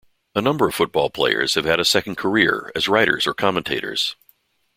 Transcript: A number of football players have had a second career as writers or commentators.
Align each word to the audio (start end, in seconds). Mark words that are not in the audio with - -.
A 0.33 0.41
number 0.41 0.67
of 0.67 0.73
football 0.73 1.11
players 1.11 1.53
have 1.53 1.65
had 1.65 1.79
a 1.79 1.85
second 1.85 2.15
career 2.17 2.71
as 2.73 2.87
writers 2.87 3.27
or 3.27 3.35
commentators. 3.35 4.15